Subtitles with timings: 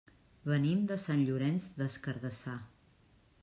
[0.51, 2.59] Venim de Sant Llorenç des Cardassar.